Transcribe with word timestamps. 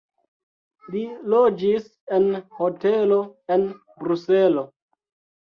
Li 0.95 1.03
loĝis 1.33 1.85
en 2.21 2.25
hotelo 2.61 3.21
en 3.59 3.69
Bruselo. 4.01 4.67